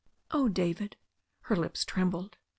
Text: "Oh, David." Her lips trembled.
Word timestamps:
"Oh, 0.31 0.49
David." 0.49 0.97
Her 1.41 1.55
lips 1.55 1.85
trembled. 1.85 2.39